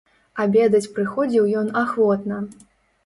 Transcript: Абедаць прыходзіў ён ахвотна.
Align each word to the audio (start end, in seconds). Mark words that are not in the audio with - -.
Абедаць 0.43 0.89
прыходзіў 0.95 1.45
ён 1.63 1.67
ахвотна. 1.85 2.43